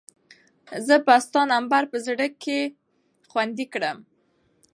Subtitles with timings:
[0.85, 2.59] زه به ستا نمبر په خپل زړه کې
[3.29, 3.97] خوندي کړم.